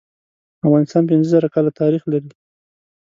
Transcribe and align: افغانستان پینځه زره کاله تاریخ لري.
افغانستان 0.67 1.03
پینځه 1.09 1.29
زره 1.33 1.47
کاله 1.53 1.71
تاریخ 1.81 2.03
لري. 2.11 2.31